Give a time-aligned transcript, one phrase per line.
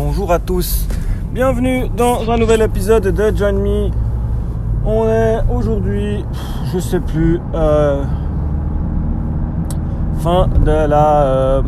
[0.00, 0.86] Bonjour à tous,
[1.32, 3.90] bienvenue dans un nouvel épisode de Join Me.
[4.86, 6.24] On est aujourd'hui,
[6.72, 8.04] je sais plus, euh,
[10.20, 11.62] fin de la euh,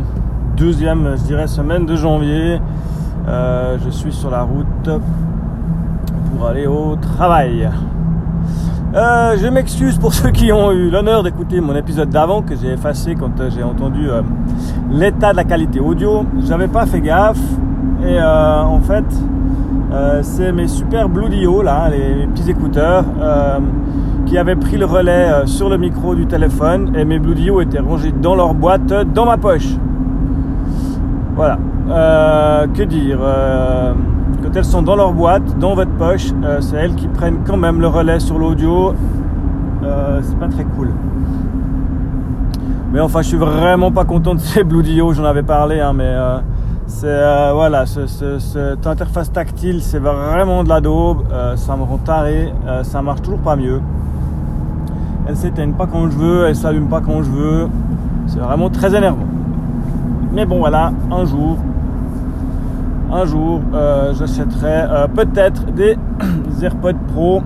[0.55, 2.61] deuxième, semaine de janvier.
[3.27, 4.89] Euh, je suis sur la route
[6.29, 7.69] pour aller au travail.
[8.93, 13.13] Je m'excuse pour ceux qui ont eu l'honneur d'écouter mon épisode d'avant que j'ai effacé
[13.13, 14.07] quand j'ai entendu
[14.89, 16.25] l'état de la qualité audio.
[16.39, 17.37] J'avais pas fait gaffe
[18.05, 19.05] et en fait
[20.21, 23.03] c'est mes super Blue Dio là, les, petits écouteurs
[24.25, 27.79] qui avaient pris le relais sur le micro du téléphone et mes Blue Dio étaient
[27.79, 29.67] rangés dans leur boîte dans ma poche.
[31.35, 31.57] Voilà.
[32.73, 33.19] que dire
[34.41, 37.57] quand elles sont dans leur boîte, dans votre poche, euh, c'est elles qui prennent quand
[37.57, 38.93] même le relais sur l'audio.
[39.83, 40.89] Euh, c'est pas très cool.
[42.91, 45.93] Mais enfin, je suis vraiment pas content de ces Blue Dio, j'en avais parlé, hein,
[45.93, 46.13] mais
[47.03, 51.23] euh, voilà, cette interface tactile, c'est vraiment de la daube,
[51.55, 53.81] ça me rend taré, ça marche toujours pas mieux.
[55.27, 57.67] Elles s'éteignent pas quand je veux, elles s'allument pas quand je veux,
[58.27, 59.27] c'est vraiment très énervant.
[60.33, 61.57] Mais bon, voilà, un jour,
[63.11, 65.97] un jour, euh, j'achèterai euh, peut-être des
[66.61, 67.41] AirPods Pro,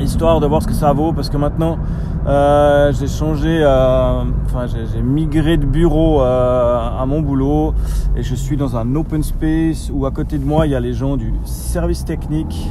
[0.00, 1.78] histoire de voir ce que ça vaut, parce que maintenant,
[2.26, 7.74] euh, j'ai changé, enfin, j'ai migré de bureau à mon boulot,
[8.16, 10.80] et je suis dans un open space où à côté de moi, il y a
[10.80, 12.68] les gens du service technique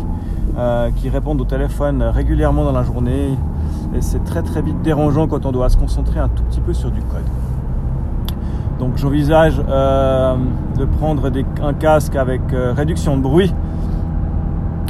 [0.96, 3.38] qui répondent au téléphone régulièrement dans la journée,
[3.96, 6.74] et c'est très très vite dérangeant quand on doit se concentrer un tout petit peu
[6.74, 7.26] sur du code.
[8.80, 10.36] Donc j'envisage euh,
[10.78, 11.32] de prendre
[11.64, 13.54] un casque avec euh, réduction de bruit.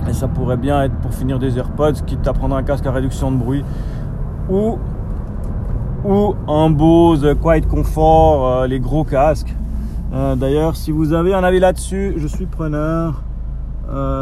[0.10, 2.92] Et ça pourrait bien être pour finir des AirPods, quitte à prendre un casque à
[2.92, 3.64] réduction de bruit.
[4.50, 4.78] Ou,
[6.06, 9.54] ou un Bose Quiet Comfort, euh, les gros casques.
[10.38, 13.22] D'ailleurs, si vous avez un avis là-dessus, je suis preneur.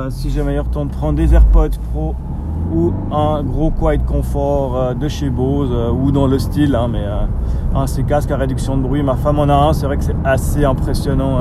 [0.09, 2.15] si j'ai meilleur temps de prendre des AirPods Pro
[2.73, 6.87] ou un gros quiet confort euh, de chez Bose euh, ou dans le style, hein,
[6.91, 7.25] mais euh,
[7.75, 9.03] un ces casques à réduction de bruit.
[9.03, 11.39] Ma femme en a un, c'est vrai que c'est assez impressionnant.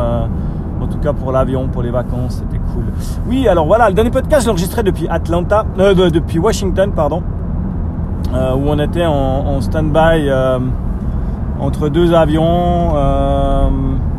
[0.81, 2.61] en tout cas pour l'avion, pour les vacances, c'était
[3.27, 7.23] Oui, alors voilà, le dernier podcast, je l'enregistrais depuis Atlanta, depuis Washington, pardon,
[8.33, 10.31] où on était en, stand-by
[11.61, 12.91] entre deux avions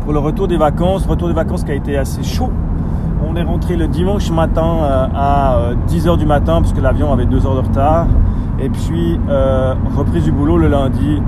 [0.02, 1.06] pour le retour des vacances.
[1.06, 2.52] Retour des vacances qui a été assez chaud
[3.28, 7.12] on est rentré le dimanche matin euh, à 10h euh, du matin parce que l'avion
[7.12, 8.08] avait 2 heures de retard.
[8.60, 11.22] Et puis euh, reprise du boulot le lundi,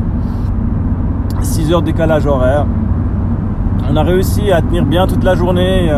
[1.42, 2.66] 6 heures décalage horaire.
[3.90, 5.90] On a réussi à tenir bien toute la journée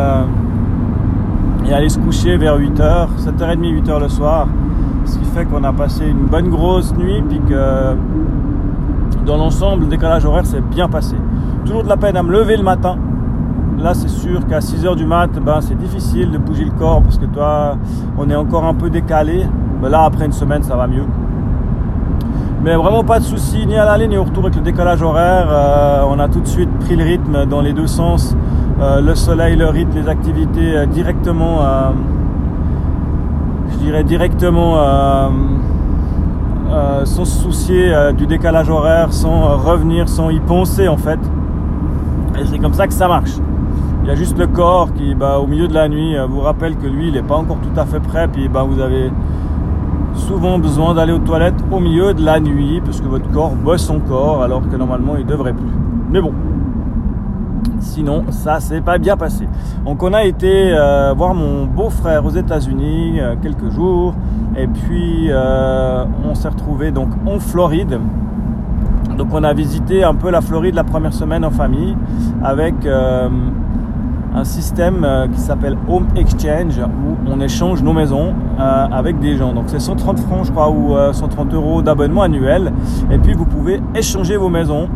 [1.70, 4.48] et aller se coucher vers 8h, 7h30, 8h le soir.
[5.04, 7.94] Ce qui fait qu'on a passé une bonne grosse nuit, puis que
[9.24, 11.16] dans l'ensemble, le décalage horaire s'est bien passé.
[11.64, 12.96] Toujours de la peine à me lever le matin,
[13.82, 17.16] Là, c'est sûr qu'à 6h du mat, ben, c'est difficile de bouger le corps parce
[17.16, 17.78] que toi,
[18.18, 19.46] on est encore un peu décalé.
[19.80, 21.06] Mais là, après une semaine, ça va mieux.
[22.62, 25.48] Mais vraiment pas de soucis ni à l'aller ni au retour avec le décalage horaire.
[25.50, 28.36] Euh, on a tout de suite pris le rythme dans les deux sens.
[28.80, 31.60] Euh, le soleil, le rythme, les activités euh, directement,
[33.72, 34.76] je dirais directement,
[37.04, 41.20] sans se soucier du décalage horaire, sans revenir, sans y penser en fait.
[42.38, 43.32] Et c'est comme ça que ça marche.
[44.02, 46.40] Il y a juste le corps qui, bah, au milieu de la nuit, euh, vous
[46.40, 48.28] rappelle que lui, il n'est pas encore tout à fait prêt.
[48.28, 49.10] Puis bah, vous avez
[50.14, 53.82] souvent besoin d'aller aux toilettes au milieu de la nuit parce que votre corps bosse
[53.82, 55.70] son corps alors que normalement il devrait plus.
[56.10, 56.32] Mais bon,
[57.80, 59.48] sinon ça s'est pas bien passé.
[59.84, 64.14] Donc on a été euh, voir mon beau-frère aux États-Unis euh, quelques jours
[64.56, 65.30] et puis
[66.24, 68.00] on s'est retrouvé donc en Floride.
[69.16, 71.96] Donc on a visité un peu la Floride la première semaine en famille
[72.42, 72.74] avec
[74.34, 79.36] un système euh, qui s'appelle Home Exchange où on échange nos maisons euh, avec des
[79.36, 79.52] gens.
[79.52, 82.72] Donc c'est 130 francs je crois ou 130 euh, euros d'abonnement annuel
[83.10, 84.88] et puis vous pouvez échanger vos maisons.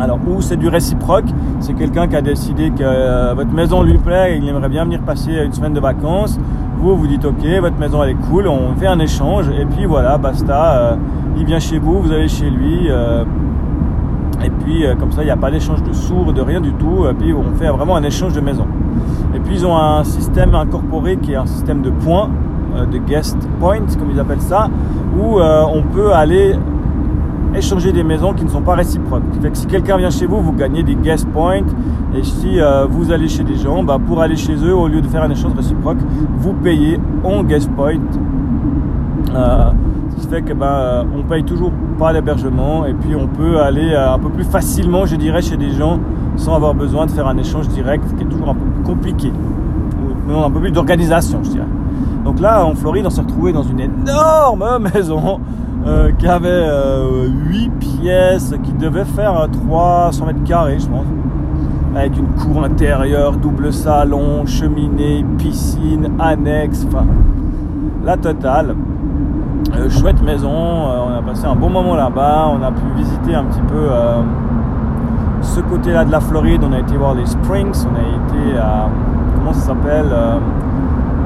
[0.00, 1.24] Alors ou c'est du réciproque,
[1.60, 5.00] c'est quelqu'un qui a décidé que votre maison lui plaît et il aimerait bien venir
[5.00, 6.38] passer une semaine de vacances.
[6.78, 9.86] Vous vous dites ok votre maison elle est cool, on fait un échange et puis
[9.86, 10.98] voilà basta,
[11.36, 12.90] il vient chez vous, vous allez chez lui.
[14.44, 16.72] Et puis euh, comme ça, il n'y a pas d'échange de sourds, de rien du
[16.72, 17.06] tout.
[17.10, 18.66] Et puis on fait vraiment un échange de maison.
[19.34, 22.30] Et puis ils ont un système incorporé qui est un système de points,
[22.76, 24.68] euh, de guest points comme ils appellent ça,
[25.18, 26.54] où euh, on peut aller
[27.56, 29.22] échanger des maisons qui ne sont pas réciproques.
[29.40, 31.62] Fait que si quelqu'un vient chez vous, vous gagnez des guest points.
[32.14, 32.58] Et si
[32.88, 35.30] vous allez chez des gens, bah, pour aller chez eux, au lieu de faire un
[35.30, 35.98] échange réciproque,
[36.38, 37.98] vous payez en guest point.
[40.16, 43.60] Ce qui fait que ben, euh, on paye toujours pas l'hébergement et puis on peut
[43.60, 45.98] aller euh, un peu plus facilement, je dirais, chez des gens
[46.36, 49.32] sans avoir besoin de faire un échange direct qui est toujours un peu plus compliqué.
[50.28, 51.66] Ou un peu plus d'organisation, je dirais.
[52.24, 55.40] Donc là, en Floride, on s'est retrouvé dans une énorme maison
[55.86, 56.66] euh, qui avait
[57.48, 61.06] 8 pièces, qui devait faire 300 mètres carrés, je pense
[61.96, 67.06] avec une cour intérieure, double salon, cheminée, piscine, annexe, enfin
[68.04, 68.76] la totale.
[69.74, 73.34] Euh, chouette maison, euh, on a passé un bon moment là-bas, on a pu visiter
[73.34, 74.20] un petit peu euh,
[75.40, 78.88] ce côté-là de la Floride, on a été voir les Springs, on a été à,
[79.36, 80.14] comment ça s'appelle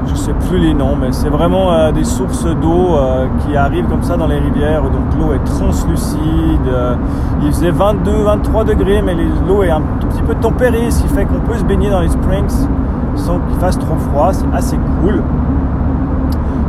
[0.07, 3.87] je sais plus les noms, mais c'est vraiment euh, des sources d'eau euh, qui arrivent
[3.87, 4.83] comme ça dans les rivières.
[4.83, 6.67] Donc l'eau est translucide.
[6.67, 6.95] Euh,
[7.41, 9.15] il faisait 22, 23 degrés, mais
[9.47, 12.01] l'eau est un tout petit peu tempérée, ce qui fait qu'on peut se baigner dans
[12.01, 12.67] les springs
[13.15, 14.33] sans qu'il fasse trop froid.
[14.33, 15.21] C'est assez cool.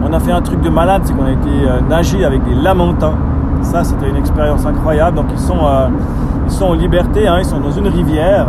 [0.05, 1.51] On a fait un truc de malade, c'est qu'on a été
[1.89, 3.15] nager avec des lamantins.
[3.63, 5.17] Ça, c'était une expérience incroyable.
[5.17, 5.61] Donc ils sont,
[6.45, 7.37] ils sont en liberté, hein.
[7.39, 8.49] ils sont dans une rivière.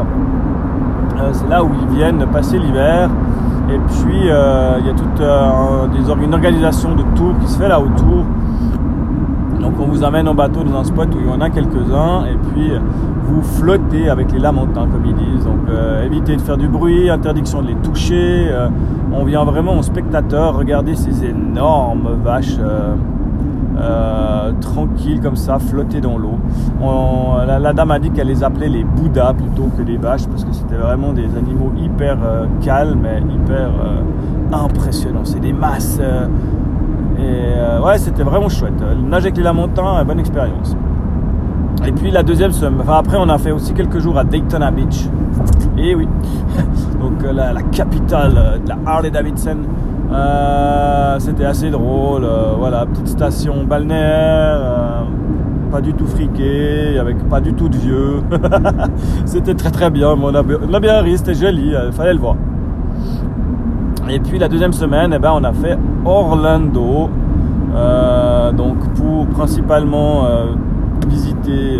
[1.31, 3.09] c'est là où ils viennent passer l'hiver.
[3.73, 7.67] Et puis, euh, il y a toute euh, une organisation de tours qui se fait
[7.67, 8.23] là autour.
[9.59, 12.25] Donc, on vous amène en bateau dans un spot où il y en a quelques-uns.
[12.25, 12.71] Et puis,
[13.23, 15.45] vous flottez avec les lamentins, comme ils disent.
[15.45, 18.47] Donc, euh, évitez de faire du bruit, interdiction de les toucher.
[19.11, 22.59] on vient vraiment en spectateur regarder ces énormes vaches
[23.77, 26.37] euh, tranquille comme ça, flotter dans l'eau.
[27.45, 30.53] La, dame a dit qu'elle les appelait les Bouddhas plutôt que les vaches parce que
[30.53, 34.01] c'était vraiment des animaux hyper euh, calmes et hyper euh,
[34.51, 35.25] impressionnants.
[35.25, 35.99] C'est des masses.
[37.17, 38.73] et ouais, c'était vraiment chouette.
[39.07, 40.75] Nager avec les lamentins, bonne expérience.
[41.85, 44.71] Et puis la deuxième semaine, enfin après on a fait aussi quelques jours à Daytona
[44.71, 45.09] Beach.
[45.77, 46.07] Et oui,
[47.01, 49.57] donc la, la capitale de la Harley Davidson.
[50.11, 52.23] Euh, c'était assez drôle.
[52.23, 55.01] Euh, voilà, petite station balnéaire, euh,
[55.71, 58.21] pas du tout friqué, avec pas du tout de vieux.
[59.25, 60.09] c'était très très bien.
[60.09, 62.35] On a, bien ri, c'était joli, fallait le voir.
[64.09, 67.09] Et puis la deuxième semaine, eh ben, on a fait Orlando.
[68.57, 70.25] donc pour principalement
[71.07, 71.79] visiter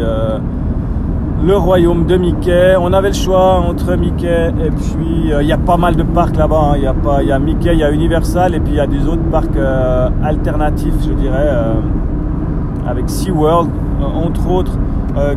[1.46, 2.76] le royaume de Mickey.
[2.80, 6.04] On avait le choix entre Mickey et puis euh, il y a pas mal de
[6.04, 6.72] parcs là-bas.
[6.72, 6.74] Hein.
[6.78, 8.80] Il y a pas, y a Mickey, il y a Universal et puis il y
[8.80, 11.74] a des autres parcs euh, alternatifs, je dirais, euh,
[12.88, 13.70] avec SeaWorld
[14.02, 14.78] entre autres.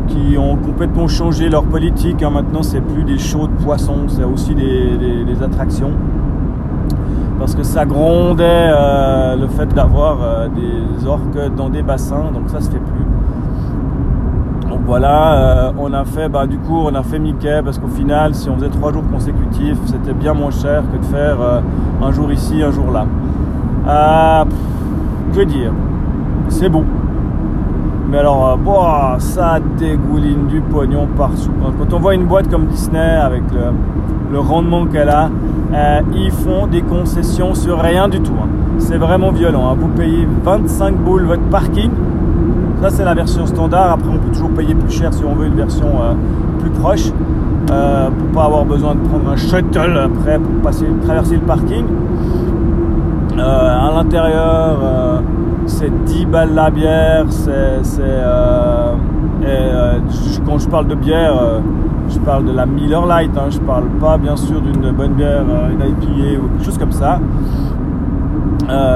[0.07, 2.23] qui ont complètement changé leur politique.
[2.23, 2.31] Hein.
[2.31, 5.91] Maintenant, c'est plus des shows de poissons, c'est aussi des, attractions.
[7.37, 8.69] Parce que ça grondait
[9.37, 12.96] le fait d'avoir des orques dans des bassins, donc ça se fait plus
[14.87, 18.33] voilà, euh, on a fait, bah, du coup, on a fait Mickey parce qu'au final,
[18.33, 21.59] si on faisait trois jours consécutifs, c'était bien moins cher que de faire euh,
[22.01, 23.05] un jour ici, un jour là.
[23.85, 24.45] Euh,
[25.35, 25.73] que dire
[26.47, 26.85] C'est beau.
[28.09, 28.57] Mais alors,
[29.19, 31.51] ça dégouline du pognon partout.
[31.77, 33.43] Quand on voit une boîte comme Disney avec
[34.31, 35.29] le, rendement qu'elle a,
[36.13, 38.31] ils font des concessions sur rien du tout.
[38.41, 38.47] Hein.
[38.77, 39.69] C'est vraiment violent.
[39.69, 39.75] Hein.
[39.77, 41.91] Vous payez 25 boules votre parking
[42.81, 43.93] ça, c'est la version standard.
[43.93, 46.13] Après, on peut toujours payer plus cher si on veut une version euh,
[46.59, 47.11] plus proche.
[47.71, 51.85] Euh, pour pas avoir besoin de prendre un shuttle après pour passer, traverser le parking.
[53.37, 55.21] Euh, à l'intérieur,
[55.65, 57.25] c'est 10 balles la bière.
[57.29, 57.81] C'est,
[60.45, 61.33] quand je parle de bière,
[62.09, 63.31] je parle de la Miller Light.
[63.37, 63.49] Hein.
[63.49, 67.19] je parle pas bien sûr d'une bonne bière, une IPA ou quelque chose comme ça.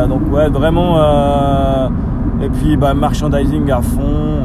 [0.07, 0.97] donc ouais, vraiment
[2.43, 4.43] et puis bah, merchandising à fond.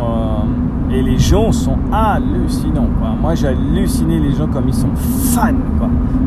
[0.91, 2.89] Euh, et les gens sont hallucinants.
[3.21, 5.53] Moi j'ai halluciné les gens comme ils sont fans.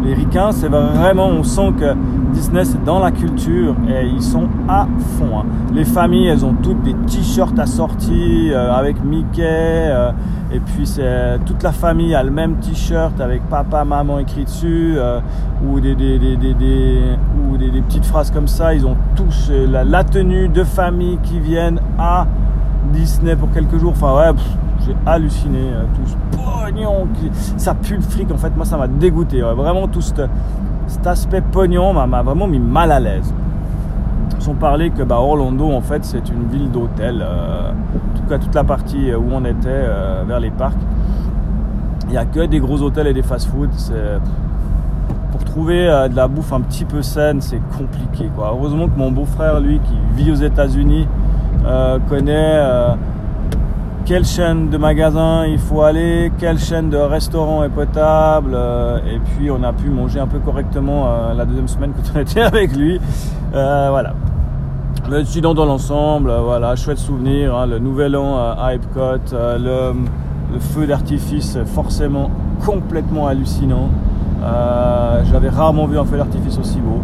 [0.04, 1.94] Les ricains, c'est vraiment, on sent que
[2.34, 4.88] Disney c'est dans la culture et ils sont à
[5.18, 5.40] fond.
[5.40, 5.46] Hein.
[5.74, 9.44] Les familles, elles ont toutes des t-shirts assortis euh, avec Mickey.
[9.44, 10.12] Euh,
[10.52, 14.96] et puis c'est toute la famille a le même t-shirt avec papa, maman écrit dessus,
[14.96, 15.24] des,
[15.64, 15.80] ou
[17.58, 18.74] des, petites phrases comme ça.
[18.74, 22.26] Ils ont tous la, tenue de famille qui viennent à
[22.92, 23.92] Disney pour quelques jours.
[23.92, 24.40] Enfin ouais,
[24.86, 25.60] j'ai halluciné.
[25.96, 27.08] tout ce pognon,
[27.58, 28.32] ça pue le fric.
[28.32, 29.42] En fait, moi ça m'a dégoûté.
[29.42, 30.22] Vraiment tout cet,
[31.06, 33.34] aspect pognon m'a vraiment mis mal à l'aise.
[34.40, 37.22] Sans parler que bah, Orlando en fait c'est une ville d'hôtel.
[37.22, 40.78] Euh, en tout cas toute la partie où on était euh, vers les parcs.
[42.10, 43.70] Il n'y a que des gros hôtels et des fast-food.
[45.32, 48.32] Pour trouver euh, de la bouffe un petit peu saine, c'est compliqué.
[48.40, 51.08] Heureusement que mon beau-frère, lui, qui vit aux États-Unis,
[52.08, 52.62] connaît
[54.06, 58.58] quelle chaîne de magasins il faut aller, quelle chaîne de restaurants est potable.
[59.06, 62.42] et puis on a pu manger un peu correctement la deuxième semaine que on était
[62.42, 63.00] avec lui.
[63.52, 64.14] voilà.
[65.10, 69.94] Mais sinon dans l'ensemble, euh, voilà, chouette souvenir, hein, le nouvel an à Epcot, euh,
[70.54, 72.30] le, feu d'artifice forcément
[72.64, 73.90] complètement hallucinant.
[74.44, 77.02] Euh, j'avais rarement vu un feu d'artifice aussi beau,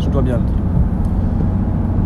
[0.00, 0.63] je dois bien le dire.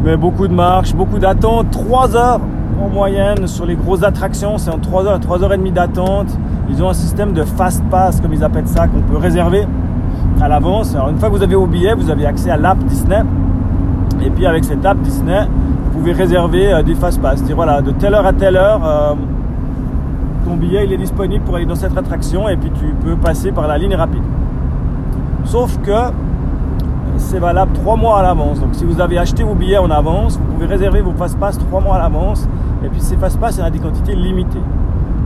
[0.04, 2.40] Mais beaucoup de marches, beaucoup d'attentes, 3 heures
[2.80, 6.28] en moyenne sur les grosses attractions, c'est en 3 heures 3 heures et demie d'attente.
[6.70, 9.66] Ils ont un système de fast pass, comme ils appellent ça, qu'on peut réserver
[10.40, 10.94] à l'avance.
[10.94, 13.22] Alors une fois que vous avez vos billets, vous avez accès à l'app Disney.
[14.24, 15.46] Et puis avec cette app Disney,
[15.84, 17.42] vous pouvez réserver euh, des fast pass.
[17.42, 19.14] Dire voilà, de telle heure à telle heure, euh,
[20.44, 23.52] ton billet il est disponible pour aller dans cette attraction et puis tu peux passer
[23.52, 24.22] par la ligne rapide.
[25.44, 26.12] Sauf que
[27.18, 28.60] c'est valable 3 mois à l'avance.
[28.60, 31.80] Donc si vous avez acheté vos billets en avance, vous pouvez réserver vos fast-pass 3
[31.80, 32.48] mois à l'avance.
[32.84, 34.62] Et puis ces fast-pass, il y en a des quantités limitées.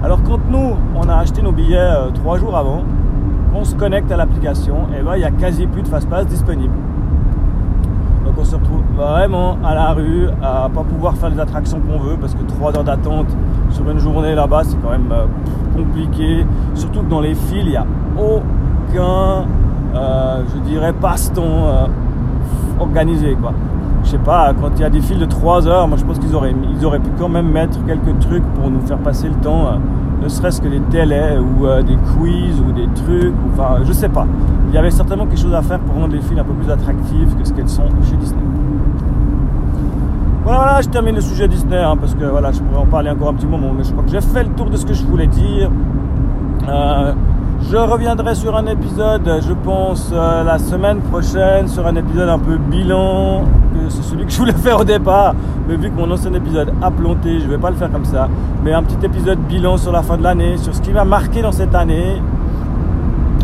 [0.03, 2.83] Alors quand nous, on a acheté nos billets 3 euh, jours avant,
[3.55, 6.75] on se connecte à l'application, et là il n'y a quasi plus de fast-pass disponibles.
[8.25, 11.99] Donc on se retrouve vraiment à la rue, à pas pouvoir faire les attractions qu'on
[11.99, 13.29] veut, parce que 3 heures d'attente
[13.71, 15.27] sur une journée là-bas, c'est quand même euh,
[15.77, 16.47] compliqué.
[16.75, 17.87] Surtout que dans les fils, il n'y a
[18.19, 19.47] aucun
[19.95, 21.87] je dirais, passe-temps euh,
[22.81, 23.37] organisé.
[23.41, 23.53] Quoi.
[24.05, 26.19] Je sais pas, quand il y a des files de 3 heures, moi je pense
[26.19, 29.35] qu'ils auraient, ils auraient pu quand même mettre quelques trucs pour nous faire passer le
[29.37, 29.77] temps, euh,
[30.23, 34.27] ne serait-ce que des télés ou des quiz ou des trucs, enfin je sais pas.
[34.69, 36.71] Il y avait certainement quelque chose à faire pour rendre les files un peu plus
[36.71, 38.43] attractives que ce qu'elles sont chez Disney.
[40.45, 43.29] Voilà, je termine le sujet Disney hein, parce que voilà, je pourrais en parler encore
[43.29, 45.05] un petit moment, mais je crois que j'ai fait le tour de ce que je
[45.05, 45.71] voulais dire.
[47.71, 52.39] Je reviendrai sur un épisode, je pense, euh, la semaine prochaine, sur un épisode un
[52.39, 53.45] peu bilan.
[53.89, 55.35] C'est celui que je voulais faire au départ.
[55.67, 58.05] Mais vu que mon ancien épisode a planté, je ne vais pas le faire comme
[58.05, 58.29] ça.
[58.63, 61.41] Mais un petit épisode bilan sur la fin de l'année, sur ce qui m'a marqué
[61.41, 62.21] dans cette année.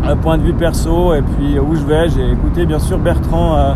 [0.07, 2.09] Un point de vue perso et puis où je vais.
[2.09, 3.73] J'ai écouté bien sûr Bertrand euh,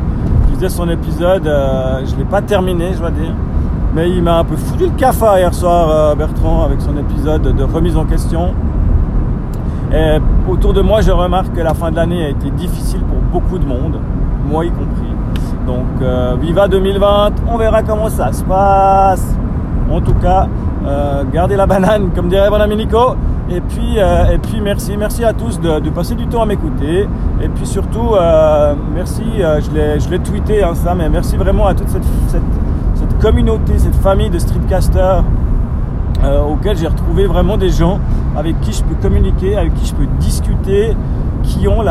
[0.48, 1.48] qui faisait son épisode.
[1.48, 3.34] Euh, je ne l'ai pas terminé, je dois dire.
[3.96, 7.64] Mais il m'a un peu foutu le cafard hier soir, Bertrand, avec son épisode de
[7.64, 8.54] remise en question.
[9.94, 10.18] Et
[10.50, 13.60] autour de moi, je remarque que la fin de l'année a été difficile pour beaucoup
[13.60, 14.00] de monde,
[14.50, 15.14] moi y compris.
[15.68, 19.38] Donc, euh, viva 2020, on verra comment ça se passe.
[19.92, 20.48] En tout cas,
[20.86, 23.16] euh, gardez la banane, comme dirait mon ami Nico.
[23.52, 27.08] Et puis, euh, et puis merci, merci à tous de, passer du temps à m'écouter.
[27.42, 28.16] Et puis surtout,
[28.96, 32.42] merci, je l'ai tweeté hein, ça, mais merci vraiment à toute cette, cette,
[33.22, 35.24] communauté, cette famille de streetcasters
[36.24, 38.00] euh, auquel j'ai retrouvé vraiment des gens
[38.36, 40.96] avec qui je peux communiquer, avec qui je peux discuter,
[41.44, 41.84] qui ont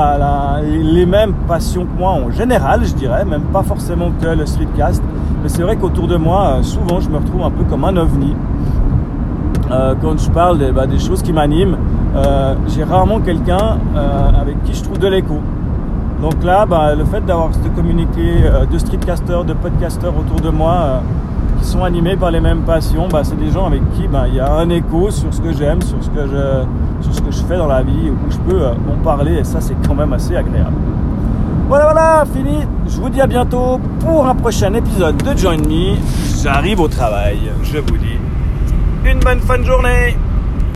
[0.63, 5.03] les mêmes passions que moi en général, je dirais, même pas forcément que le streetcast.
[5.43, 7.97] Mais c'est vrai qu'autour de moi, euh, souvent, je me retrouve un peu comme un
[7.97, 8.35] ovni.
[9.71, 11.77] Euh, quand je parle des, bah, choses qui m'animent,
[12.69, 13.79] j'ai rarement quelqu'un
[14.41, 15.39] avec qui je trouve de l'écho.
[16.21, 21.03] Donc là, bah, le fait d'avoir de communiquer de streetcasters, de podcasters autour de moi,
[21.65, 24.41] sont animés par les mêmes passions, bah, c'est des gens avec qui bah, il y
[24.41, 27.43] a un écho sur ce que j'aime, sur, ce que je, sur ce que je
[27.45, 30.13] fais dans la vie, où je peux euh, en parler, et ça c'est quand même
[30.13, 30.77] assez agréable.
[31.69, 32.59] Voilà, voilà, fini.
[32.87, 35.97] Je vous dis à bientôt pour un prochain épisode de Join Me.
[36.43, 38.19] J'arrive au travail, je vous dis
[39.05, 40.17] une bonne fin de journée.